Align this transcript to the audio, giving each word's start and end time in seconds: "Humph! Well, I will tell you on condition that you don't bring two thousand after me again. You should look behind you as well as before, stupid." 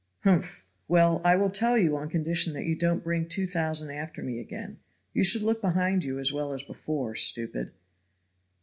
"Humph! 0.23 0.65
Well, 0.87 1.21
I 1.23 1.35
will 1.35 1.51
tell 1.51 1.77
you 1.77 1.95
on 1.95 2.09
condition 2.09 2.53
that 2.53 2.65
you 2.65 2.75
don't 2.75 3.03
bring 3.03 3.27
two 3.29 3.45
thousand 3.45 3.91
after 3.91 4.23
me 4.23 4.39
again. 4.39 4.79
You 5.13 5.23
should 5.23 5.43
look 5.43 5.61
behind 5.61 6.03
you 6.03 6.17
as 6.17 6.33
well 6.33 6.53
as 6.53 6.63
before, 6.63 7.13
stupid." 7.13 7.71